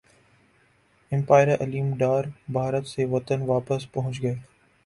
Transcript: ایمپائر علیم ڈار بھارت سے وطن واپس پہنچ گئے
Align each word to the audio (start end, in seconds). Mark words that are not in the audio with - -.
ایمپائر 1.11 1.47
علیم 1.55 1.93
ڈار 1.97 2.23
بھارت 2.53 2.87
سے 2.87 3.05
وطن 3.05 3.41
واپس 3.47 3.91
پہنچ 3.91 4.21
گئے 4.21 4.35